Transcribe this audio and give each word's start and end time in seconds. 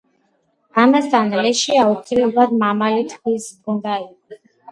ამასთან, 0.83 1.29
ლეში 1.45 1.75
აუცილებლად 1.83 2.57
მამალი 2.63 3.05
თხის 3.13 3.45
უნდა 3.75 4.01
იყოს. 4.07 4.43